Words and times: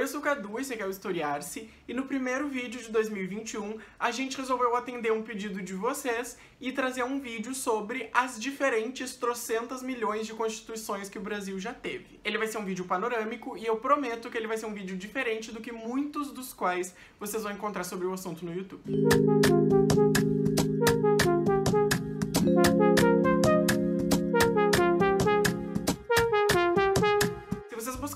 Eu 0.00 0.08
sou 0.08 0.20
o 0.20 0.22
Cadu, 0.22 0.56
aqui 0.56 0.80
é 0.80 0.86
o 0.86 0.88
Historiar-se, 0.88 1.68
e 1.86 1.92
no 1.92 2.06
primeiro 2.06 2.48
vídeo 2.48 2.80
de 2.80 2.88
2021 2.90 3.76
a 3.98 4.10
gente 4.10 4.38
resolveu 4.38 4.74
atender 4.74 5.12
um 5.12 5.20
pedido 5.20 5.60
de 5.60 5.74
vocês 5.74 6.38
e 6.58 6.72
trazer 6.72 7.02
um 7.02 7.20
vídeo 7.20 7.54
sobre 7.54 8.08
as 8.10 8.40
diferentes 8.40 9.14
trocentas 9.14 9.82
milhões 9.82 10.26
de 10.26 10.32
constituições 10.32 11.10
que 11.10 11.18
o 11.18 11.20
Brasil 11.20 11.60
já 11.60 11.74
teve. 11.74 12.18
Ele 12.24 12.38
vai 12.38 12.46
ser 12.46 12.56
um 12.56 12.64
vídeo 12.64 12.86
panorâmico 12.86 13.58
e 13.58 13.66
eu 13.66 13.76
prometo 13.76 14.30
que 14.30 14.38
ele 14.38 14.46
vai 14.46 14.56
ser 14.56 14.64
um 14.64 14.72
vídeo 14.72 14.96
diferente 14.96 15.52
do 15.52 15.60
que 15.60 15.70
muitos 15.70 16.32
dos 16.32 16.54
quais 16.54 16.94
vocês 17.18 17.42
vão 17.42 17.52
encontrar 17.52 17.84
sobre 17.84 18.06
o 18.06 18.14
assunto 18.14 18.42
no 18.42 18.54
YouTube. 18.54 18.90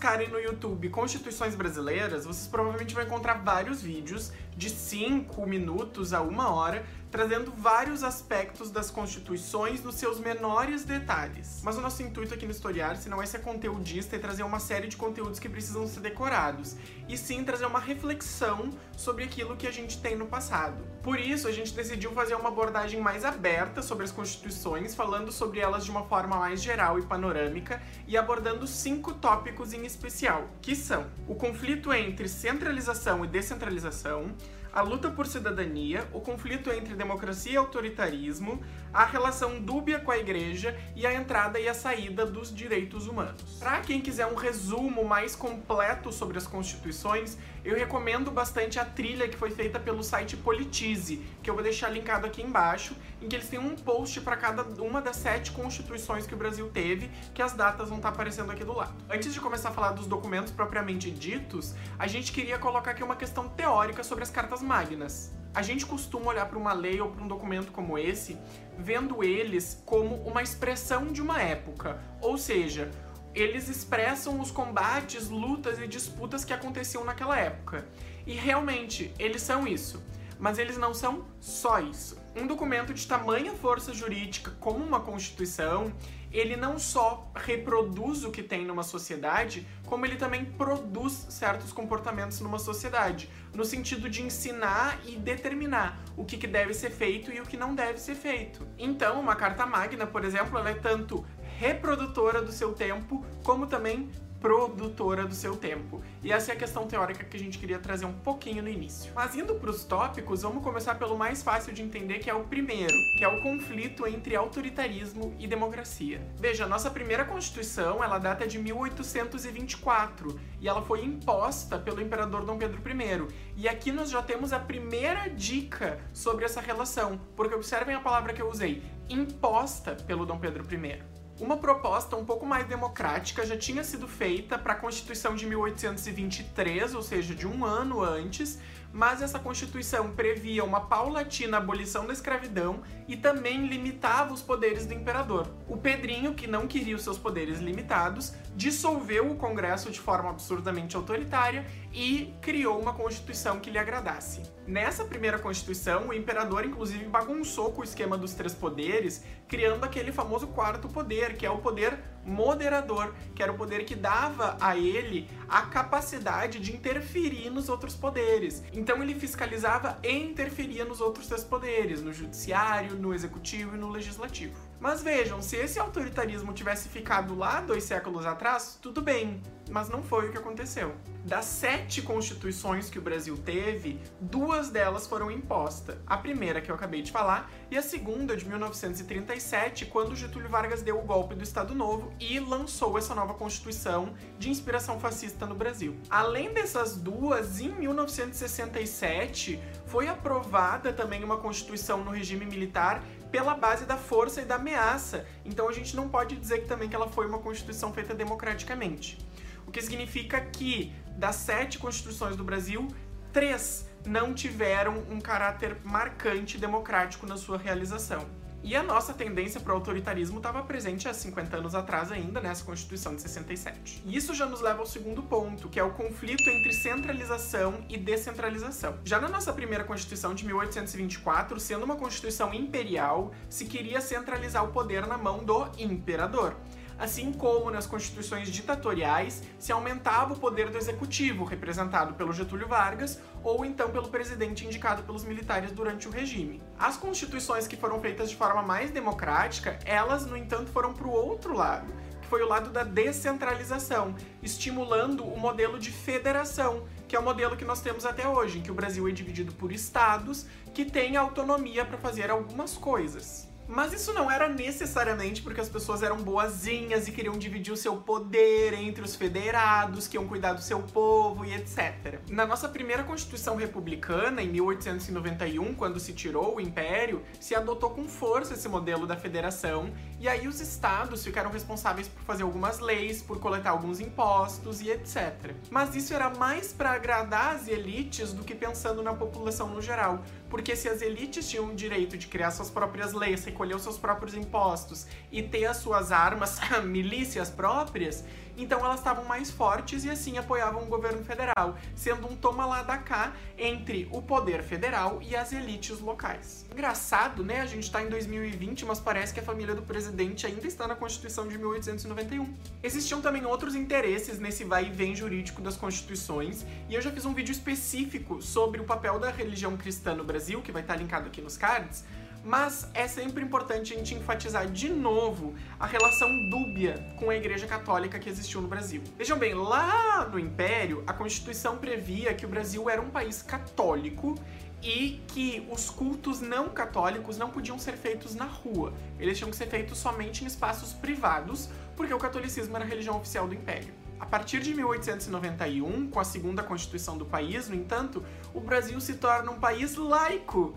buscarem 0.04 0.28
no 0.28 0.38
YouTube 0.64 0.88
Constituições 0.88 1.54
Brasileiras, 1.54 2.24
vocês 2.24 2.46
provavelmente 2.46 2.94
vão 2.94 3.04
encontrar 3.04 3.34
vários 3.34 3.82
vídeos 3.82 4.32
de 4.56 4.70
5 4.70 5.46
minutos 5.46 6.14
a 6.14 6.22
uma 6.22 6.50
hora 6.50 6.84
trazendo 7.14 7.52
vários 7.52 8.02
aspectos 8.02 8.72
das 8.72 8.90
constituições 8.90 9.84
nos 9.84 9.94
seus 9.94 10.18
menores 10.18 10.84
detalhes. 10.84 11.60
Mas 11.62 11.78
o 11.78 11.80
nosso 11.80 12.02
intuito 12.02 12.34
aqui 12.34 12.44
no 12.44 12.50
Historiar, 12.50 12.96
se 12.96 13.08
não 13.08 13.22
é 13.22 13.26
ser 13.26 13.38
conteudista 13.38 14.16
e 14.16 14.18
trazer 14.18 14.42
uma 14.42 14.58
série 14.58 14.88
de 14.88 14.96
conteúdos 14.96 15.38
que 15.38 15.48
precisam 15.48 15.86
ser 15.86 16.00
decorados, 16.00 16.74
e 17.08 17.16
sim 17.16 17.44
trazer 17.44 17.66
uma 17.66 17.78
reflexão 17.78 18.70
sobre 18.96 19.22
aquilo 19.22 19.56
que 19.56 19.68
a 19.68 19.70
gente 19.70 19.98
tem 19.98 20.16
no 20.16 20.26
passado. 20.26 20.84
Por 21.04 21.20
isso, 21.20 21.46
a 21.46 21.52
gente 21.52 21.72
decidiu 21.72 22.10
fazer 22.10 22.34
uma 22.34 22.48
abordagem 22.48 23.00
mais 23.00 23.24
aberta 23.24 23.80
sobre 23.80 24.02
as 24.02 24.10
constituições, 24.10 24.92
falando 24.92 25.30
sobre 25.30 25.60
elas 25.60 25.84
de 25.84 25.92
uma 25.92 26.02
forma 26.06 26.36
mais 26.36 26.60
geral 26.60 26.98
e 26.98 27.02
panorâmica, 27.02 27.80
e 28.08 28.16
abordando 28.16 28.66
cinco 28.66 29.14
tópicos 29.14 29.72
em 29.72 29.86
especial, 29.86 30.48
que 30.60 30.74
são 30.74 31.06
o 31.28 31.34
conflito 31.34 31.92
entre 31.92 32.28
centralização 32.28 33.24
e 33.24 33.28
descentralização, 33.28 34.32
a 34.74 34.82
luta 34.82 35.08
por 35.08 35.24
cidadania, 35.28 36.04
o 36.12 36.20
conflito 36.20 36.68
entre 36.68 36.96
democracia 36.96 37.52
e 37.52 37.56
autoritarismo, 37.56 38.60
a 38.92 39.04
relação 39.04 39.60
dúbia 39.60 40.00
com 40.00 40.10
a 40.10 40.18
igreja 40.18 40.76
e 40.96 41.06
a 41.06 41.14
entrada 41.14 41.60
e 41.60 41.68
a 41.68 41.74
saída 41.74 42.26
dos 42.26 42.52
direitos 42.52 43.06
humanos. 43.06 43.56
Para 43.60 43.80
quem 43.82 44.00
quiser 44.00 44.26
um 44.26 44.34
resumo 44.34 45.04
mais 45.04 45.36
completo 45.36 46.12
sobre 46.12 46.38
as 46.38 46.46
constituições, 46.48 47.38
eu 47.64 47.76
recomendo 47.76 48.32
bastante 48.32 48.80
a 48.80 48.84
trilha 48.84 49.28
que 49.28 49.36
foi 49.36 49.50
feita 49.50 49.78
pelo 49.78 50.02
site 50.02 50.36
Politize, 50.36 51.24
que 51.40 51.48
eu 51.48 51.54
vou 51.54 51.62
deixar 51.62 51.88
linkado 51.88 52.26
aqui 52.26 52.42
embaixo, 52.42 52.96
em 53.22 53.28
que 53.28 53.36
eles 53.36 53.48
têm 53.48 53.60
um 53.60 53.76
post 53.76 54.20
para 54.20 54.36
cada 54.36 54.62
uma 54.82 55.00
das 55.00 55.16
sete 55.16 55.52
constituições 55.52 56.26
que 56.26 56.34
o 56.34 56.36
Brasil 56.36 56.68
teve, 56.68 57.10
que 57.32 57.40
as 57.40 57.52
datas 57.52 57.88
vão 57.88 57.98
estar 57.98 58.10
tá 58.10 58.14
aparecendo 58.14 58.50
aqui 58.50 58.64
do 58.64 58.74
lado. 58.74 58.92
Antes 59.08 59.32
de 59.32 59.40
começar 59.40 59.68
a 59.68 59.72
falar 59.72 59.92
dos 59.92 60.06
documentos 60.06 60.52
propriamente 60.52 61.10
ditos, 61.10 61.74
a 61.98 62.06
gente 62.08 62.32
queria 62.32 62.58
colocar 62.58 62.90
aqui 62.90 63.02
uma 63.02 63.16
questão 63.16 63.48
teórica 63.48 64.02
sobre 64.02 64.24
as 64.24 64.30
cartas 64.30 64.63
magnas. 64.64 65.32
A 65.54 65.62
gente 65.62 65.86
costuma 65.86 66.26
olhar 66.26 66.46
para 66.46 66.58
uma 66.58 66.72
lei 66.72 67.00
ou 67.00 67.10
para 67.10 67.22
um 67.22 67.28
documento 67.28 67.70
como 67.70 67.96
esse, 67.96 68.36
vendo 68.76 69.22
eles 69.22 69.80
como 69.86 70.16
uma 70.26 70.42
expressão 70.42 71.12
de 71.12 71.22
uma 71.22 71.40
época, 71.40 72.00
ou 72.20 72.36
seja, 72.36 72.90
eles 73.34 73.68
expressam 73.68 74.40
os 74.40 74.50
combates, 74.50 75.28
lutas 75.28 75.78
e 75.80 75.86
disputas 75.86 76.44
que 76.44 76.52
aconteciam 76.52 77.04
naquela 77.04 77.38
época. 77.38 77.86
E 78.26 78.32
realmente, 78.32 79.12
eles 79.18 79.42
são 79.42 79.66
isso. 79.66 80.02
Mas 80.38 80.58
eles 80.58 80.76
não 80.76 80.92
são 80.92 81.24
só 81.40 81.78
isso. 81.80 82.22
Um 82.36 82.46
documento 82.46 82.92
de 82.92 83.06
tamanha 83.06 83.52
força 83.52 83.94
jurídica 83.94 84.52
como 84.60 84.84
uma 84.84 85.00
Constituição, 85.00 85.92
ele 86.32 86.56
não 86.56 86.80
só 86.80 87.30
reproduz 87.32 88.24
o 88.24 88.30
que 88.32 88.42
tem 88.42 88.64
numa 88.64 88.82
sociedade, 88.82 89.64
como 89.86 90.04
ele 90.04 90.16
também 90.16 90.44
produz 90.44 91.26
certos 91.30 91.72
comportamentos 91.72 92.40
numa 92.40 92.58
sociedade, 92.58 93.30
no 93.54 93.64
sentido 93.64 94.10
de 94.10 94.20
ensinar 94.20 94.98
e 95.06 95.16
determinar 95.16 96.02
o 96.16 96.24
que, 96.24 96.44
deve 96.44 96.74
ser 96.74 96.90
feito 96.90 97.30
e 97.32 97.40
o 97.40 97.44
que 97.44 97.56
não 97.56 97.72
deve 97.72 98.00
ser 98.00 98.16
feito. 98.16 98.66
Então, 98.76 99.20
uma 99.20 99.36
carta 99.36 99.64
magna, 99.64 100.06
por 100.06 100.24
exemplo, 100.24 100.58
ela 100.58 100.70
é 100.70 100.74
tanto 100.74 101.24
reprodutora 101.56 102.42
do 102.42 102.50
seu 102.50 102.72
tempo, 102.72 103.24
como 103.44 103.68
também 103.68 104.10
produtora 104.44 105.26
do 105.26 105.34
seu 105.34 105.56
tempo. 105.56 106.02
E 106.22 106.30
essa 106.30 106.52
é 106.52 106.54
a 106.54 106.58
questão 106.58 106.86
teórica 106.86 107.24
que 107.24 107.34
a 107.34 107.40
gente 107.40 107.56
queria 107.58 107.78
trazer 107.78 108.04
um 108.04 108.12
pouquinho 108.12 108.62
no 108.62 108.68
início. 108.68 109.10
Mas 109.14 109.34
indo 109.34 109.54
para 109.54 109.70
os 109.70 109.84
tópicos, 109.84 110.42
vamos 110.42 110.62
começar 110.62 110.96
pelo 110.96 111.16
mais 111.16 111.42
fácil 111.42 111.72
de 111.72 111.80
entender, 111.80 112.18
que 112.18 112.28
é 112.28 112.34
o 112.34 112.44
primeiro, 112.44 112.92
que 113.16 113.24
é 113.24 113.28
o 113.28 113.40
conflito 113.40 114.06
entre 114.06 114.36
autoritarismo 114.36 115.34
e 115.38 115.46
democracia. 115.46 116.20
Veja, 116.36 116.66
a 116.66 116.68
nossa 116.68 116.90
primeira 116.90 117.24
Constituição, 117.24 118.04
ela 118.04 118.18
data 118.18 118.46
de 118.46 118.58
1824 118.58 120.38
e 120.60 120.68
ela 120.68 120.82
foi 120.82 121.02
imposta 121.02 121.78
pelo 121.78 122.02
imperador 122.02 122.44
Dom 122.44 122.58
Pedro 122.58 122.82
I. 122.86 123.26
E 123.56 123.66
aqui 123.66 123.90
nós 123.90 124.10
já 124.10 124.22
temos 124.22 124.52
a 124.52 124.60
primeira 124.60 125.26
dica 125.30 125.98
sobre 126.12 126.44
essa 126.44 126.60
relação, 126.60 127.18
porque 127.34 127.54
observem 127.54 127.94
a 127.94 128.00
palavra 128.00 128.34
que 128.34 128.42
eu 128.42 128.50
usei, 128.50 128.82
imposta 129.08 129.94
pelo 129.94 130.26
Dom 130.26 130.38
Pedro 130.38 130.66
I. 130.70 131.13
Uma 131.40 131.56
proposta 131.56 132.14
um 132.14 132.24
pouco 132.24 132.46
mais 132.46 132.64
democrática 132.66 133.44
já 133.44 133.56
tinha 133.56 133.82
sido 133.82 134.06
feita 134.06 134.56
para 134.56 134.74
a 134.74 134.76
Constituição 134.76 135.34
de 135.34 135.44
1823, 135.46 136.94
ou 136.94 137.02
seja, 137.02 137.34
de 137.34 137.44
um 137.44 137.64
ano 137.64 138.00
antes, 138.00 138.60
mas 138.92 139.20
essa 139.20 139.40
Constituição 139.40 140.12
previa 140.12 140.62
uma 140.62 140.82
paulatina 140.82 141.56
abolição 141.56 142.06
da 142.06 142.12
escravidão 142.12 142.82
e 143.08 143.16
também 143.16 143.66
limitava 143.66 144.32
os 144.32 144.42
poderes 144.42 144.86
do 144.86 144.94
imperador. 144.94 145.48
O 145.68 145.76
Pedrinho, 145.76 146.34
que 146.34 146.46
não 146.46 146.68
queria 146.68 146.94
os 146.94 147.02
seus 147.02 147.18
poderes 147.18 147.58
limitados, 147.58 148.32
dissolveu 148.54 149.28
o 149.28 149.34
Congresso 149.34 149.90
de 149.90 149.98
forma 149.98 150.30
absurdamente 150.30 150.94
autoritária 150.94 151.66
e 151.94 152.34
criou 152.40 152.80
uma 152.80 152.92
Constituição 152.92 153.60
que 153.60 153.70
lhe 153.70 153.78
agradasse. 153.78 154.42
Nessa 154.66 155.04
primeira 155.04 155.38
Constituição, 155.38 156.08
o 156.08 156.12
imperador 156.12 156.64
inclusive 156.64 157.04
bagunçou 157.04 157.70
com 157.70 157.82
o 157.82 157.84
esquema 157.84 158.18
dos 158.18 158.34
três 158.34 158.52
poderes, 158.52 159.22
criando 159.46 159.84
aquele 159.84 160.10
famoso 160.10 160.48
quarto 160.48 160.88
poder, 160.88 161.36
que 161.36 161.46
é 161.46 161.50
o 161.50 161.58
poder 161.58 161.98
moderador, 162.24 163.14
que 163.34 163.42
era 163.42 163.52
o 163.52 163.56
poder 163.56 163.84
que 163.84 163.94
dava 163.94 164.56
a 164.60 164.76
ele 164.76 165.28
a 165.48 165.62
capacidade 165.62 166.58
de 166.58 166.74
interferir 166.74 167.50
nos 167.50 167.68
outros 167.68 167.94
poderes. 167.94 168.62
Então 168.72 169.02
ele 169.02 169.14
fiscalizava 169.14 169.98
e 170.02 170.10
interferia 170.10 170.84
nos 170.84 171.00
outros 171.00 171.28
três 171.28 171.44
poderes, 171.44 172.02
no 172.02 172.12
judiciário, 172.12 172.96
no 172.96 173.14
executivo 173.14 173.76
e 173.76 173.78
no 173.78 173.90
legislativo. 173.90 174.56
Mas 174.84 175.02
vejam, 175.02 175.40
se 175.40 175.56
esse 175.56 175.78
autoritarismo 175.78 176.52
tivesse 176.52 176.90
ficado 176.90 177.34
lá 177.34 177.62
dois 177.62 177.84
séculos 177.84 178.26
atrás, 178.26 178.78
tudo 178.82 179.00
bem, 179.00 179.40
mas 179.70 179.88
não 179.88 180.02
foi 180.02 180.28
o 180.28 180.30
que 180.30 180.36
aconteceu. 180.36 180.94
Das 181.24 181.46
sete 181.46 182.02
constituições 182.02 182.90
que 182.90 182.98
o 182.98 183.02
Brasil 183.02 183.34
teve, 183.38 183.98
duas 184.20 184.68
delas 184.68 185.06
foram 185.06 185.30
impostas. 185.30 185.96
A 186.06 186.18
primeira, 186.18 186.60
que 186.60 186.70
eu 186.70 186.74
acabei 186.74 187.00
de 187.00 187.10
falar, 187.10 187.50
e 187.70 187.78
a 187.78 187.82
segunda, 187.82 188.36
de 188.36 188.46
1937, 188.46 189.86
quando 189.86 190.14
Getúlio 190.14 190.50
Vargas 190.50 190.82
deu 190.82 190.98
o 190.98 191.02
golpe 191.02 191.34
do 191.34 191.42
Estado 191.42 191.74
Novo 191.74 192.12
e 192.20 192.38
lançou 192.38 192.98
essa 192.98 193.14
nova 193.14 193.32
Constituição 193.32 194.12
de 194.38 194.50
inspiração 194.50 195.00
fascista 195.00 195.46
no 195.46 195.54
Brasil. 195.54 195.96
Além 196.10 196.52
dessas 196.52 196.94
duas, 196.94 197.58
em 197.58 197.70
1967 197.70 199.58
foi 199.86 200.08
aprovada 200.08 200.92
também 200.92 201.24
uma 201.24 201.38
Constituição 201.38 202.04
no 202.04 202.10
regime 202.10 202.44
militar 202.44 203.02
pela 203.34 203.52
base 203.52 203.84
da 203.84 203.96
força 203.96 204.42
e 204.42 204.44
da 204.44 204.54
ameaça. 204.54 205.26
Então 205.44 205.68
a 205.68 205.72
gente 205.72 205.96
não 205.96 206.08
pode 206.08 206.36
dizer 206.36 206.60
que 206.60 206.68
também 206.68 206.88
que 206.88 206.94
ela 206.94 207.08
foi 207.08 207.26
uma 207.26 207.40
Constituição 207.40 207.92
feita 207.92 208.14
democraticamente. 208.14 209.18
O 209.66 209.72
que 209.72 209.82
significa 209.82 210.40
que 210.40 210.94
das 211.18 211.34
sete 211.34 211.76
constituições 211.76 212.36
do 212.36 212.44
Brasil, 212.44 212.86
três 213.32 213.88
não 214.06 214.32
tiveram 214.32 215.02
um 215.10 215.20
caráter 215.20 215.78
marcante 215.82 216.58
democrático 216.58 217.26
na 217.26 217.36
sua 217.36 217.58
realização. 217.58 218.24
E 218.66 218.74
a 218.74 218.82
nossa 218.82 219.12
tendência 219.12 219.60
para 219.60 219.74
o 219.74 219.76
autoritarismo 219.76 220.38
estava 220.38 220.62
presente 220.62 221.06
há 221.06 221.12
50 221.12 221.58
anos 221.58 221.74
atrás 221.74 222.10
ainda 222.10 222.40
nessa 222.40 222.64
Constituição 222.64 223.14
de 223.14 223.20
67. 223.20 224.02
E 224.06 224.16
isso 224.16 224.32
já 224.32 224.46
nos 224.46 224.62
leva 224.62 224.78
ao 224.78 224.86
segundo 224.86 225.22
ponto, 225.22 225.68
que 225.68 225.78
é 225.78 225.84
o 225.84 225.90
conflito 225.90 226.48
entre 226.48 226.72
centralização 226.72 227.84
e 227.90 227.98
descentralização. 227.98 228.98
Já 229.04 229.20
na 229.20 229.28
nossa 229.28 229.52
primeira 229.52 229.84
Constituição 229.84 230.34
de 230.34 230.46
1824, 230.46 231.60
sendo 231.60 231.84
uma 231.84 231.96
Constituição 231.96 232.54
imperial, 232.54 233.34
se 233.50 233.66
queria 233.66 234.00
centralizar 234.00 234.64
o 234.64 234.72
poder 234.72 235.06
na 235.06 235.18
mão 235.18 235.44
do 235.44 235.68
imperador 235.78 236.56
assim 236.98 237.32
como 237.32 237.70
nas 237.70 237.86
constituições 237.86 238.48
ditatoriais 238.48 239.42
se 239.58 239.72
aumentava 239.72 240.34
o 240.34 240.38
poder 240.38 240.70
do 240.70 240.78
executivo, 240.78 241.44
representado 241.44 242.14
pelo 242.14 242.32
Getúlio 242.32 242.68
Vargas, 242.68 243.20
ou 243.42 243.64
então 243.64 243.90
pelo 243.90 244.08
presidente 244.08 244.64
indicado 244.64 245.02
pelos 245.02 245.24
militares 245.24 245.72
durante 245.72 246.08
o 246.08 246.10
regime. 246.10 246.62
As 246.78 246.96
constituições 246.96 247.66
que 247.66 247.76
foram 247.76 248.00
feitas 248.00 248.30
de 248.30 248.36
forma 248.36 248.62
mais 248.62 248.90
democrática, 248.90 249.78
elas, 249.84 250.26
no 250.26 250.36
entanto, 250.36 250.70
foram 250.70 250.92
para 250.92 251.06
o 251.06 251.12
outro 251.12 251.54
lado, 251.54 251.92
que 252.20 252.26
foi 252.26 252.42
o 252.42 252.48
lado 252.48 252.70
da 252.70 252.82
descentralização, 252.82 254.14
estimulando 254.42 255.24
o 255.24 255.38
modelo 255.38 255.78
de 255.78 255.90
federação, 255.90 256.84
que 257.06 257.14
é 257.14 257.18
o 257.18 257.22
modelo 257.22 257.56
que 257.56 257.64
nós 257.64 257.80
temos 257.80 258.06
até 258.06 258.26
hoje, 258.26 258.58
em 258.58 258.62
que 258.62 258.70
o 258.70 258.74
Brasil 258.74 259.06
é 259.06 259.12
dividido 259.12 259.52
por 259.52 259.70
estados 259.70 260.46
que 260.72 260.84
têm 260.84 261.16
autonomia 261.16 261.84
para 261.84 261.98
fazer 261.98 262.30
algumas 262.30 262.76
coisas. 262.76 263.53
Mas 263.66 263.92
isso 263.92 264.12
não 264.12 264.30
era 264.30 264.48
necessariamente 264.48 265.42
porque 265.42 265.60
as 265.60 265.68
pessoas 265.68 266.02
eram 266.02 266.16
boazinhas 266.22 267.08
e 267.08 267.12
queriam 267.12 267.38
dividir 267.38 267.72
o 267.72 267.76
seu 267.76 267.96
poder 267.96 268.74
entre 268.74 269.02
os 269.02 269.16
federados, 269.16 270.06
que 270.06 270.16
iam 270.16 270.26
cuidar 270.26 270.52
do 270.52 270.62
seu 270.62 270.80
povo 270.80 271.44
e 271.44 271.54
etc. 271.54 272.20
Na 272.28 272.46
nossa 272.46 272.68
primeira 272.68 273.02
Constituição 273.02 273.56
Republicana, 273.56 274.42
em 274.42 274.48
1891, 274.48 275.74
quando 275.74 275.98
se 275.98 276.12
tirou 276.12 276.56
o 276.56 276.60
Império, 276.60 277.22
se 277.40 277.54
adotou 277.54 277.90
com 277.90 278.06
força 278.06 278.54
esse 278.54 278.68
modelo 278.68 279.06
da 279.06 279.16
federação, 279.16 279.92
e 280.20 280.28
aí 280.28 280.46
os 280.46 280.60
estados 280.60 281.24
ficaram 281.24 281.50
responsáveis 281.50 282.08
por 282.08 282.22
fazer 282.22 282.42
algumas 282.42 282.80
leis, 282.80 283.22
por 283.22 283.40
coletar 283.40 283.70
alguns 283.70 284.00
impostos 284.00 284.80
e 284.80 284.90
etc. 284.90 285.52
Mas 285.70 285.94
isso 285.94 286.12
era 286.12 286.30
mais 286.30 286.72
para 286.72 286.92
agradar 286.92 287.54
as 287.54 287.68
elites 287.68 288.32
do 288.32 288.44
que 288.44 288.54
pensando 288.54 289.02
na 289.02 289.14
população 289.14 289.68
no 289.68 289.80
geral, 289.80 290.22
porque 290.48 290.76
se 290.76 290.88
as 290.88 291.02
elites 291.02 291.48
tinham 291.48 291.70
o 291.70 291.74
direito 291.74 292.16
de 292.16 292.26
criar 292.26 292.50
suas 292.50 292.70
próprias 292.70 293.12
leis, 293.12 293.40
recolher 293.54 293.76
os 293.76 293.82
seus 293.82 293.96
próprios 293.96 294.34
impostos 294.34 295.06
e 295.30 295.40
ter 295.40 295.66
as 295.66 295.76
suas 295.76 296.10
armas, 296.10 296.58
milícias 296.84 297.48
próprias, 297.48 298.24
então 298.56 298.84
elas 298.84 298.98
estavam 298.98 299.24
mais 299.24 299.50
fortes 299.50 300.04
e 300.04 300.10
assim 300.10 300.38
apoiavam 300.38 300.84
o 300.84 300.86
governo 300.86 301.24
federal, 301.24 301.76
sendo 301.94 302.28
um 302.28 302.36
toma 302.36 302.64
lá 302.66 302.82
da 302.82 302.98
cá 302.98 303.32
entre 303.58 304.08
o 304.12 304.22
poder 304.22 304.62
federal 304.62 305.20
e 305.22 305.34
as 305.34 305.52
elites 305.52 306.00
locais. 306.00 306.64
Engraçado, 306.70 307.42
né? 307.42 307.60
A 307.60 307.66
gente 307.66 307.90
tá 307.90 308.02
em 308.02 308.08
2020, 308.08 308.84
mas 308.84 309.00
parece 309.00 309.34
que 309.34 309.40
a 309.40 309.42
família 309.42 309.74
do 309.74 309.82
presidente 309.82 310.46
ainda 310.46 310.66
está 310.66 310.86
na 310.86 310.94
Constituição 310.94 311.48
de 311.48 311.58
1891. 311.58 312.54
Existiam 312.82 313.20
também 313.20 313.44
outros 313.44 313.74
interesses 313.74 314.38
nesse 314.38 314.64
vai 314.64 314.86
e 314.86 314.90
vem 314.90 315.16
jurídico 315.16 315.60
das 315.60 315.76
constituições, 315.76 316.64
e 316.88 316.94
eu 316.94 317.02
já 317.02 317.10
fiz 317.10 317.24
um 317.24 317.34
vídeo 317.34 317.52
específico 317.52 318.40
sobre 318.40 318.80
o 318.80 318.84
papel 318.84 319.18
da 319.18 319.30
religião 319.30 319.76
cristã 319.76 320.14
no 320.14 320.24
Brasil, 320.24 320.62
que 320.62 320.70
vai 320.70 320.82
estar 320.82 320.96
linkado 320.96 321.26
aqui 321.26 321.40
nos 321.40 321.56
cards, 321.56 322.04
mas 322.44 322.88
é 322.92 323.08
sempre 323.08 323.42
importante 323.42 323.94
a 323.94 323.96
gente 323.96 324.14
enfatizar 324.14 324.70
de 324.70 324.90
novo 324.90 325.54
a 325.80 325.86
relação 325.86 326.28
dúbia 326.50 327.04
com 327.18 327.30
a 327.30 327.36
Igreja 327.36 327.66
Católica 327.66 328.18
que 328.18 328.28
existiu 328.28 328.60
no 328.60 328.68
Brasil. 328.68 329.02
Vejam 329.16 329.38
bem, 329.38 329.54
lá 329.54 330.28
no 330.30 330.38
Império, 330.38 331.02
a 331.06 331.12
Constituição 331.12 331.78
previa 331.78 332.34
que 332.34 332.44
o 332.44 332.48
Brasil 332.48 332.90
era 332.90 333.00
um 333.00 333.08
país 333.08 333.40
católico 333.40 334.34
e 334.82 335.22
que 335.28 335.66
os 335.70 335.88
cultos 335.88 336.42
não 336.42 336.68
católicos 336.68 337.38
não 337.38 337.48
podiam 337.48 337.78
ser 337.78 337.96
feitos 337.96 338.34
na 338.34 338.44
rua. 338.44 338.92
Eles 339.18 339.38
tinham 339.38 339.50
que 339.50 339.56
ser 339.56 339.66
feitos 339.66 339.96
somente 339.96 340.44
em 340.44 340.46
espaços 340.46 340.92
privados, 340.92 341.70
porque 341.96 342.12
o 342.12 342.18
catolicismo 342.18 342.76
era 342.76 342.84
a 342.84 342.88
religião 342.88 343.16
oficial 343.16 343.48
do 343.48 343.54
Império. 343.54 343.94
A 344.20 344.26
partir 344.26 344.60
de 344.60 344.74
1891, 344.74 346.10
com 346.10 346.20
a 346.20 346.24
segunda 346.24 346.62
Constituição 346.62 347.16
do 347.16 347.24
país, 347.24 347.68
no 347.68 347.74
entanto, 347.74 348.22
o 348.52 348.60
Brasil 348.60 349.00
se 349.00 349.14
torna 349.14 349.50
um 349.50 349.58
país 349.58 349.96
laico 349.96 350.76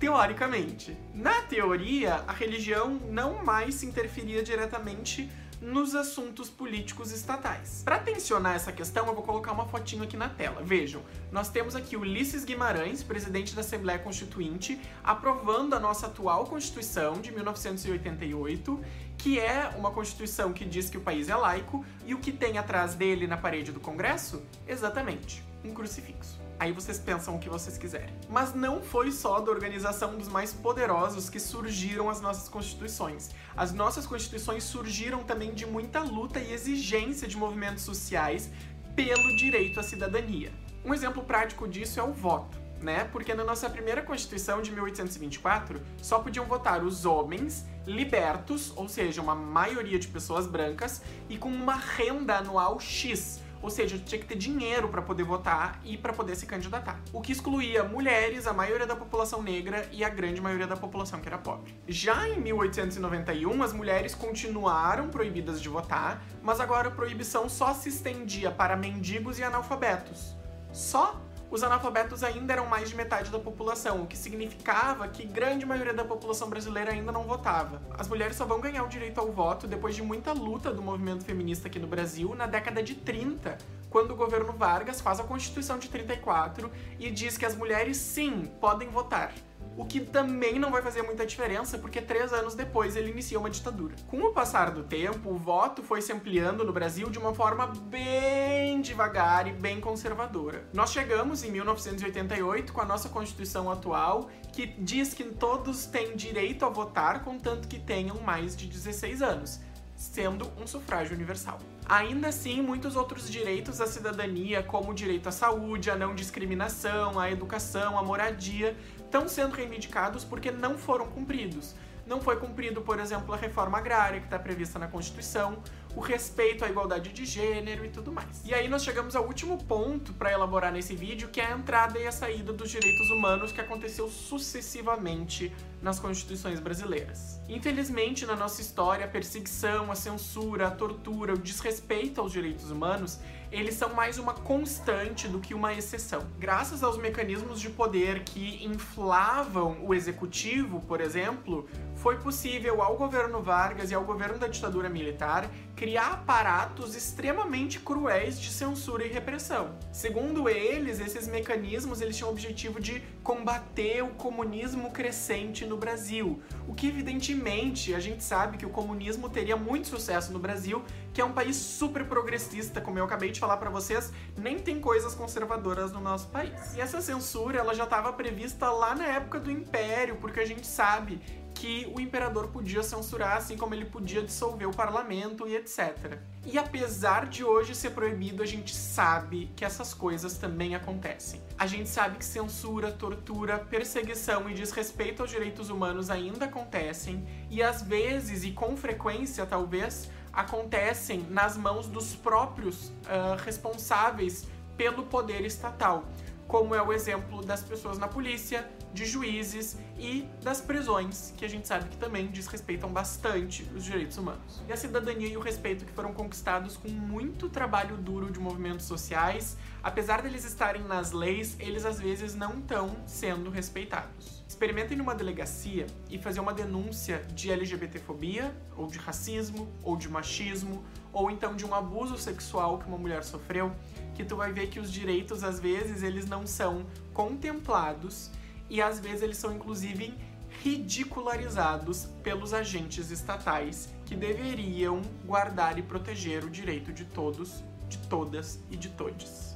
teoricamente. 0.00 0.96
Na 1.14 1.42
teoria, 1.42 2.24
a 2.26 2.32
religião 2.32 2.98
não 3.10 3.44
mais 3.44 3.74
se 3.76 3.86
interferia 3.86 4.42
diretamente 4.42 5.30
nos 5.60 5.94
assuntos 5.94 6.48
políticos 6.48 7.12
estatais. 7.12 7.82
Para 7.84 7.98
tensionar 7.98 8.56
essa 8.56 8.72
questão, 8.72 9.06
eu 9.06 9.14
vou 9.14 9.22
colocar 9.22 9.52
uma 9.52 9.66
fotinho 9.66 10.02
aqui 10.02 10.16
na 10.16 10.30
tela. 10.30 10.62
Vejam, 10.62 11.02
nós 11.30 11.50
temos 11.50 11.76
aqui 11.76 11.98
Ulisses 11.98 12.46
Guimarães, 12.46 13.02
presidente 13.02 13.54
da 13.54 13.60
Assembleia 13.60 13.98
Constituinte, 13.98 14.80
aprovando 15.04 15.74
a 15.74 15.78
nossa 15.78 16.06
atual 16.06 16.46
Constituição 16.46 17.20
de 17.20 17.30
1988, 17.30 18.80
que 19.18 19.38
é 19.38 19.70
uma 19.76 19.90
Constituição 19.90 20.50
que 20.54 20.64
diz 20.64 20.88
que 20.88 20.96
o 20.96 21.02
país 21.02 21.28
é 21.28 21.36
laico, 21.36 21.84
e 22.06 22.14
o 22.14 22.18
que 22.18 22.32
tem 22.32 22.56
atrás 22.56 22.94
dele 22.94 23.26
na 23.26 23.36
parede 23.36 23.70
do 23.70 23.80
Congresso? 23.80 24.42
Exatamente, 24.66 25.44
um 25.62 25.74
crucifixo. 25.74 26.40
Aí 26.60 26.72
vocês 26.72 26.98
pensam 26.98 27.36
o 27.36 27.38
que 27.38 27.48
vocês 27.48 27.78
quiserem. 27.78 28.14
Mas 28.28 28.54
não 28.54 28.82
foi 28.82 29.10
só 29.10 29.40
da 29.40 29.50
organização 29.50 30.18
dos 30.18 30.28
mais 30.28 30.52
poderosos 30.52 31.30
que 31.30 31.40
surgiram 31.40 32.10
as 32.10 32.20
nossas 32.20 32.50
constituições. 32.50 33.30
As 33.56 33.72
nossas 33.72 34.06
constituições 34.06 34.62
surgiram 34.62 35.24
também 35.24 35.54
de 35.54 35.64
muita 35.64 36.00
luta 36.00 36.38
e 36.38 36.52
exigência 36.52 37.26
de 37.26 37.34
movimentos 37.34 37.82
sociais 37.82 38.50
pelo 38.94 39.34
direito 39.36 39.80
à 39.80 39.82
cidadania. 39.82 40.52
Um 40.84 40.92
exemplo 40.92 41.24
prático 41.24 41.66
disso 41.66 41.98
é 41.98 42.02
o 42.02 42.12
voto. 42.12 42.60
Né? 42.78 43.04
Porque 43.04 43.32
na 43.32 43.44
nossa 43.44 43.68
primeira 43.70 44.02
Constituição 44.02 44.60
de 44.60 44.70
1824 44.70 45.80
só 46.02 46.18
podiam 46.18 46.44
votar 46.44 46.84
os 46.84 47.06
homens 47.06 47.66
libertos, 47.86 48.72
ou 48.76 48.86
seja, 48.86 49.22
uma 49.22 49.34
maioria 49.34 49.98
de 49.98 50.08
pessoas 50.08 50.46
brancas, 50.46 51.02
e 51.28 51.38
com 51.38 51.48
uma 51.48 51.74
renda 51.74 52.36
anual 52.36 52.78
X, 52.80 53.40
ou 53.62 53.70
seja, 53.70 53.98
tinha 53.98 54.20
que 54.20 54.26
ter 54.26 54.36
dinheiro 54.36 54.88
para 54.88 55.02
poder 55.02 55.24
votar 55.24 55.80
e 55.84 55.96
para 55.96 56.12
poder 56.12 56.36
se 56.36 56.46
candidatar. 56.46 57.00
O 57.12 57.20
que 57.20 57.32
excluía 57.32 57.84
mulheres, 57.84 58.46
a 58.46 58.52
maioria 58.52 58.86
da 58.86 58.96
população 58.96 59.42
negra 59.42 59.88
e 59.92 60.04
a 60.04 60.08
grande 60.08 60.40
maioria 60.40 60.66
da 60.66 60.76
população 60.76 61.20
que 61.20 61.28
era 61.28 61.38
pobre. 61.38 61.74
Já 61.86 62.28
em 62.28 62.40
1891, 62.40 63.62
as 63.62 63.72
mulheres 63.72 64.14
continuaram 64.14 65.08
proibidas 65.08 65.60
de 65.60 65.68
votar, 65.68 66.22
mas 66.42 66.60
agora 66.60 66.88
a 66.88 66.90
proibição 66.90 67.48
só 67.48 67.74
se 67.74 67.88
estendia 67.88 68.50
para 68.50 68.76
mendigos 68.76 69.38
e 69.38 69.42
analfabetos. 69.42 70.36
Só 70.72 71.20
os 71.50 71.62
analfabetos 71.62 72.22
ainda 72.22 72.52
eram 72.52 72.66
mais 72.66 72.88
de 72.88 72.94
metade 72.94 73.30
da 73.30 73.38
população, 73.38 74.02
o 74.02 74.06
que 74.06 74.16
significava 74.16 75.08
que 75.08 75.24
grande 75.24 75.66
maioria 75.66 75.92
da 75.92 76.04
população 76.04 76.48
brasileira 76.48 76.92
ainda 76.92 77.10
não 77.10 77.24
votava. 77.24 77.82
As 77.98 78.06
mulheres 78.06 78.36
só 78.36 78.44
vão 78.44 78.60
ganhar 78.60 78.84
o 78.84 78.88
direito 78.88 79.18
ao 79.18 79.32
voto 79.32 79.66
depois 79.66 79.96
de 79.96 80.02
muita 80.02 80.32
luta 80.32 80.72
do 80.72 80.80
movimento 80.80 81.24
feminista 81.24 81.66
aqui 81.66 81.78
no 81.78 81.88
Brasil 81.88 82.34
na 82.36 82.46
década 82.46 82.82
de 82.82 82.94
30, 82.94 83.58
quando 83.90 84.12
o 84.12 84.16
governo 84.16 84.52
Vargas 84.52 85.00
faz 85.00 85.18
a 85.18 85.24
Constituição 85.24 85.78
de 85.78 85.88
34 85.88 86.70
e 86.98 87.10
diz 87.10 87.36
que 87.36 87.44
as 87.44 87.56
mulheres 87.56 87.96
sim 87.96 88.50
podem 88.60 88.88
votar 88.88 89.32
o 89.76 89.84
que 89.84 90.00
também 90.00 90.58
não 90.58 90.70
vai 90.70 90.82
fazer 90.82 91.02
muita 91.02 91.24
diferença, 91.24 91.78
porque 91.78 92.00
três 92.00 92.32
anos 92.32 92.54
depois 92.54 92.96
ele 92.96 93.10
inicia 93.10 93.38
uma 93.38 93.50
ditadura. 93.50 93.94
Com 94.08 94.18
o 94.18 94.32
passar 94.32 94.70
do 94.70 94.82
tempo, 94.82 95.30
o 95.30 95.38
voto 95.38 95.82
foi 95.82 96.02
se 96.02 96.12
ampliando 96.12 96.64
no 96.64 96.72
Brasil 96.72 97.08
de 97.08 97.18
uma 97.18 97.34
forma 97.34 97.66
bem 97.66 98.80
devagar 98.80 99.46
e 99.46 99.52
bem 99.52 99.80
conservadora. 99.80 100.64
Nós 100.72 100.92
chegamos 100.92 101.44
em 101.44 101.50
1988 101.50 102.72
com 102.72 102.80
a 102.80 102.84
nossa 102.84 103.08
Constituição 103.08 103.70
atual, 103.70 104.28
que 104.52 104.66
diz 104.66 105.14
que 105.14 105.24
todos 105.24 105.86
têm 105.86 106.16
direito 106.16 106.64
a 106.64 106.68
votar, 106.68 107.24
contanto 107.24 107.68
que 107.68 107.78
tenham 107.78 108.20
mais 108.20 108.56
de 108.56 108.66
16 108.66 109.22
anos 109.22 109.60
sendo 110.00 110.50
um 110.58 110.66
sufrágio 110.66 111.14
universal. 111.14 111.58
Ainda 111.90 112.28
assim, 112.28 112.62
muitos 112.62 112.94
outros 112.94 113.28
direitos 113.28 113.80
à 113.80 113.86
cidadania, 113.88 114.62
como 114.62 114.92
o 114.92 114.94
direito 114.94 115.28
à 115.28 115.32
saúde, 115.32 115.90
a 115.90 115.96
não 115.96 116.14
discriminação, 116.14 117.18
à 117.18 117.28
educação, 117.32 117.98
à 117.98 118.02
moradia, 118.04 118.76
estão 118.96 119.26
sendo 119.26 119.56
reivindicados 119.56 120.22
porque 120.22 120.52
não 120.52 120.78
foram 120.78 121.08
cumpridos. 121.08 121.74
Não 122.06 122.20
foi 122.20 122.36
cumprido, 122.36 122.80
por 122.80 123.00
exemplo, 123.00 123.34
a 123.34 123.36
reforma 123.36 123.76
agrária 123.76 124.20
que 124.20 124.26
está 124.26 124.38
prevista 124.38 124.78
na 124.78 124.86
Constituição, 124.86 125.58
o 125.94 126.00
respeito 126.00 126.64
à 126.64 126.68
igualdade 126.68 127.12
de 127.12 127.24
gênero 127.24 127.84
e 127.84 127.88
tudo 127.88 128.12
mais. 128.12 128.42
E 128.44 128.54
aí 128.54 128.68
nós 128.68 128.84
chegamos 128.84 129.16
ao 129.16 129.26
último 129.26 129.58
ponto 129.64 130.12
para 130.12 130.32
elaborar 130.32 130.72
nesse 130.72 130.94
vídeo, 130.94 131.28
que 131.28 131.40
é 131.40 131.46
a 131.46 131.56
entrada 131.56 131.98
e 131.98 132.06
a 132.06 132.12
saída 132.12 132.52
dos 132.52 132.70
direitos 132.70 133.10
humanos 133.10 133.52
que 133.52 133.60
aconteceu 133.60 134.08
sucessivamente 134.08 135.52
nas 135.82 135.98
constituições 135.98 136.60
brasileiras. 136.60 137.40
Infelizmente, 137.48 138.26
na 138.26 138.36
nossa 138.36 138.60
história, 138.60 139.04
a 139.04 139.08
perseguição, 139.08 139.90
a 139.90 139.94
censura, 139.94 140.68
a 140.68 140.70
tortura, 140.70 141.34
o 141.34 141.38
desrespeito 141.38 142.20
aos 142.20 142.32
direitos 142.32 142.70
humanos, 142.70 143.18
eles 143.50 143.74
são 143.74 143.92
mais 143.92 144.16
uma 144.18 144.32
constante 144.32 145.26
do 145.26 145.40
que 145.40 145.54
uma 145.54 145.74
exceção. 145.74 146.24
Graças 146.38 146.84
aos 146.84 146.96
mecanismos 146.96 147.60
de 147.60 147.68
poder 147.68 148.22
que 148.22 148.64
inflavam 148.64 149.78
o 149.82 149.92
executivo, 149.92 150.80
por 150.82 151.00
exemplo, 151.00 151.68
foi 151.96 152.16
possível 152.18 152.80
ao 152.80 152.96
governo 152.96 153.42
Vargas 153.42 153.90
e 153.90 153.94
ao 153.94 154.04
governo 154.04 154.38
da 154.38 154.46
ditadura 154.46 154.88
militar 154.88 155.50
criar 155.76 156.12
aparatos 156.12 156.94
extremamente 156.94 157.78
cruéis 157.80 158.40
de 158.40 158.50
censura 158.50 159.04
e 159.04 159.08
repressão. 159.08 159.74
Segundo 159.92 160.48
eles, 160.48 161.00
esses 161.00 161.26
mecanismos 161.26 162.00
eles 162.00 162.16
tinham 162.16 162.28
o 162.28 162.32
objetivo 162.32 162.80
de 162.80 163.02
combater 163.22 164.02
o 164.02 164.08
comunismo 164.08 164.90
crescente 164.90 165.64
no 165.64 165.76
Brasil, 165.76 166.42
o 166.66 166.74
que 166.74 166.88
evidentemente 166.88 167.94
a 167.94 168.00
gente 168.00 168.24
sabe 168.24 168.58
que 168.58 168.66
o 168.66 168.70
comunismo 168.70 169.28
teria 169.28 169.56
muito 169.56 169.88
sucesso 169.88 170.32
no 170.32 170.38
Brasil, 170.38 170.82
que 171.12 171.20
é 171.20 171.24
um 171.24 171.32
país 171.32 171.56
super 171.56 172.04
progressista, 172.06 172.80
como 172.80 172.98
eu 172.98 173.04
acabei 173.04 173.30
de 173.30 173.40
falar 173.40 173.56
para 173.56 173.68
vocês, 173.68 174.12
nem 174.36 174.58
tem 174.58 174.80
coisas 174.80 175.14
conservadoras 175.14 175.92
no 175.92 176.00
nosso 176.00 176.28
país. 176.28 176.74
E 176.76 176.80
essa 176.80 177.00
censura 177.00 177.58
ela 177.58 177.74
já 177.74 177.84
estava 177.84 178.12
prevista 178.12 178.70
lá 178.70 178.94
na 178.94 179.06
época 179.06 179.40
do 179.40 179.50
Império, 179.50 180.16
porque 180.16 180.40
a 180.40 180.46
gente 180.46 180.66
sabe 180.66 181.20
que 181.60 181.92
o 181.94 182.00
imperador 182.00 182.48
podia 182.48 182.82
censurar, 182.82 183.36
assim 183.36 183.54
como 183.54 183.74
ele 183.74 183.84
podia 183.84 184.22
dissolver 184.22 184.66
o 184.66 184.74
parlamento 184.74 185.46
e 185.46 185.54
etc. 185.54 186.18
E 186.46 186.56
apesar 186.56 187.26
de 187.26 187.44
hoje 187.44 187.74
ser 187.74 187.90
proibido, 187.90 188.42
a 188.42 188.46
gente 188.46 188.74
sabe 188.74 189.52
que 189.54 189.62
essas 189.62 189.92
coisas 189.92 190.38
também 190.38 190.74
acontecem. 190.74 191.38
A 191.58 191.66
gente 191.66 191.90
sabe 191.90 192.16
que 192.16 192.24
censura, 192.24 192.90
tortura, 192.90 193.58
perseguição 193.58 194.48
e 194.48 194.54
desrespeito 194.54 195.20
aos 195.20 195.30
direitos 195.30 195.68
humanos 195.68 196.08
ainda 196.08 196.46
acontecem, 196.46 197.28
e 197.50 197.62
às 197.62 197.82
vezes, 197.82 198.42
e 198.42 198.52
com 198.52 198.74
frequência 198.74 199.44
talvez, 199.44 200.08
acontecem 200.32 201.26
nas 201.28 201.58
mãos 201.58 201.86
dos 201.86 202.16
próprios 202.16 202.88
uh, 202.88 203.36
responsáveis 203.44 204.46
pelo 204.78 205.02
poder 205.02 205.44
estatal 205.44 206.06
como 206.50 206.74
é 206.74 206.82
o 206.82 206.92
exemplo 206.92 207.44
das 207.44 207.62
pessoas 207.62 207.96
na 207.96 208.08
polícia, 208.08 208.68
de 208.92 209.04
juízes 209.04 209.76
e 209.98 210.26
das 210.42 210.60
prisões, 210.60 211.32
que 211.36 211.44
a 211.44 211.48
gente 211.48 211.66
sabe 211.66 211.88
que 211.88 211.96
também 211.96 212.26
desrespeitam 212.26 212.90
bastante 212.90 213.62
os 213.74 213.84
direitos 213.84 214.16
humanos. 214.16 214.62
E 214.68 214.72
a 214.72 214.76
cidadania 214.76 215.28
e 215.28 215.36
o 215.36 215.40
respeito 215.40 215.84
que 215.84 215.92
foram 215.92 216.12
conquistados 216.12 216.76
com 216.76 216.88
muito 216.88 217.48
trabalho 217.48 217.96
duro 217.96 218.30
de 218.30 218.40
movimentos 218.40 218.86
sociais, 218.86 219.56
apesar 219.82 220.22
deles 220.22 220.44
estarem 220.44 220.82
nas 220.82 221.12
leis, 221.12 221.56
eles 221.58 221.84
às 221.84 222.00
vezes 222.00 222.34
não 222.34 222.58
estão 222.58 222.96
sendo 223.06 223.50
respeitados. 223.50 224.42
Experimentem 224.48 224.96
numa 224.96 225.14
delegacia 225.14 225.86
e 226.08 226.18
fazer 226.18 226.40
uma 226.40 226.52
denúncia 226.52 227.24
de 227.34 227.50
LGBTfobia, 227.50 228.54
ou 228.76 228.88
de 228.88 228.98
racismo, 228.98 229.72
ou 229.82 229.96
de 229.96 230.08
machismo, 230.08 230.84
ou 231.12 231.30
então 231.30 231.54
de 231.54 231.64
um 231.64 231.74
abuso 231.74 232.18
sexual 232.18 232.78
que 232.78 232.86
uma 232.86 232.98
mulher 232.98 233.22
sofreu, 233.22 233.72
que 234.14 234.24
tu 234.24 234.36
vai 234.36 234.52
ver 234.52 234.68
que 234.68 234.80
os 234.80 234.92
direitos 234.92 235.44
às 235.44 235.60
vezes 235.60 236.02
eles 236.02 236.26
não 236.26 236.46
são 236.46 236.84
contemplados 237.14 238.30
e 238.70 238.80
às 238.80 238.98
vezes 239.00 239.22
eles 239.22 239.36
são 239.36 239.52
inclusive 239.52 240.14
ridicularizados 240.62 242.06
pelos 242.22 242.54
agentes 242.54 243.10
estatais 243.10 243.88
que 244.06 244.14
deveriam 244.14 245.02
guardar 245.24 245.78
e 245.78 245.82
proteger 245.82 246.44
o 246.44 246.50
direito 246.50 246.92
de 246.92 247.04
todos, 247.04 247.62
de 247.88 247.98
todas 247.98 248.60
e 248.70 248.76
de 248.76 248.88
todes. 248.90 249.50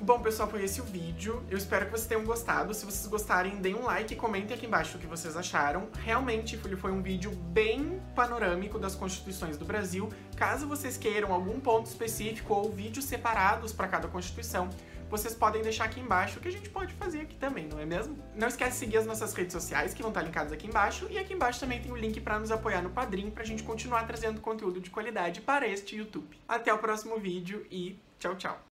Bom, 0.00 0.20
pessoal, 0.20 0.50
foi 0.50 0.62
esse 0.64 0.80
o 0.80 0.84
vídeo. 0.84 1.42
Eu 1.48 1.56
espero 1.56 1.86
que 1.86 1.92
vocês 1.92 2.06
tenham 2.06 2.24
gostado. 2.24 2.74
Se 2.74 2.84
vocês 2.84 3.06
gostarem, 3.06 3.56
deem 3.56 3.74
um 3.74 3.84
like 3.84 4.12
e 4.12 4.16
comentem 4.16 4.54
aqui 4.54 4.66
embaixo 4.66 4.98
o 4.98 5.00
que 5.00 5.06
vocês 5.06 5.36
acharam. 5.36 5.88
Realmente, 6.02 6.60
ele 6.62 6.76
foi 6.76 6.92
um 6.92 7.00
vídeo 7.00 7.30
bem 7.30 8.02
panorâmico 8.14 8.78
das 8.78 8.94
constituições 8.94 9.56
do 9.56 9.64
Brasil. 9.64 10.10
Caso 10.36 10.66
vocês 10.66 10.98
queiram 10.98 11.32
algum 11.32 11.58
ponto 11.58 11.86
específico 11.86 12.52
ou 12.52 12.70
vídeos 12.70 13.06
separados 13.06 13.72
para 13.72 13.88
cada 13.88 14.08
constituição, 14.08 14.68
vocês 15.16 15.32
podem 15.32 15.62
deixar 15.62 15.84
aqui 15.84 16.00
embaixo, 16.00 16.40
que 16.40 16.48
a 16.48 16.50
gente 16.50 16.68
pode 16.68 16.92
fazer 16.94 17.20
aqui 17.20 17.36
também, 17.36 17.68
não 17.68 17.78
é 17.78 17.86
mesmo? 17.86 18.18
Não 18.34 18.48
esquece 18.48 18.72
de 18.72 18.76
seguir 18.78 18.96
as 18.96 19.06
nossas 19.06 19.32
redes 19.32 19.52
sociais, 19.52 19.94
que 19.94 20.02
vão 20.02 20.10
estar 20.10 20.22
linkadas 20.22 20.52
aqui 20.52 20.66
embaixo, 20.66 21.06
e 21.08 21.18
aqui 21.18 21.32
embaixo 21.32 21.60
também 21.60 21.80
tem 21.80 21.92
o 21.92 21.96
link 21.96 22.20
para 22.20 22.40
nos 22.40 22.50
apoiar 22.50 22.82
no 22.82 22.90
Padrim, 22.90 23.30
pra 23.30 23.44
gente 23.44 23.62
continuar 23.62 24.04
trazendo 24.08 24.40
conteúdo 24.40 24.80
de 24.80 24.90
qualidade 24.90 25.40
para 25.40 25.68
este 25.68 25.94
YouTube. 25.96 26.36
Até 26.48 26.74
o 26.74 26.78
próximo 26.78 27.16
vídeo 27.18 27.64
e 27.70 27.96
tchau, 28.18 28.34
tchau! 28.34 28.64